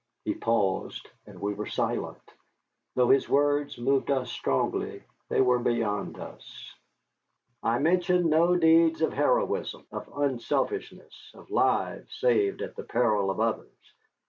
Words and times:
He 0.25 0.33
paused, 0.33 1.07
and 1.27 1.39
we 1.39 1.53
were 1.53 1.67
silent. 1.67 2.23
Though 2.95 3.09
his 3.11 3.29
words 3.29 3.77
moved 3.77 4.09
us 4.09 4.31
strongly, 4.31 5.03
they 5.29 5.41
were 5.41 5.59
beyond 5.59 6.17
us. 6.17 6.73
"I 7.61 7.77
mention 7.77 8.27
no 8.27 8.55
deeds 8.55 9.03
of 9.03 9.13
heroism, 9.13 9.85
of 9.91 10.09
unselfishness, 10.17 11.29
of 11.35 11.51
lives 11.51 12.15
saved 12.15 12.63
at 12.63 12.75
the 12.75 12.83
peril 12.83 13.29
of 13.29 13.39
others. 13.39 13.77